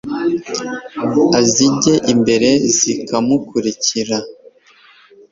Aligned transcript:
azijya 1.39 1.95
imbere 2.13 2.49
zikamukurikira 2.77 4.17